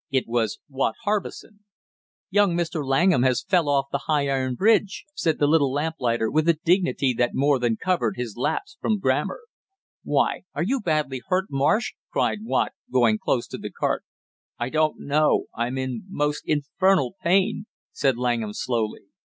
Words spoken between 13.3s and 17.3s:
to the cart. "I don't know, I'm in most infernal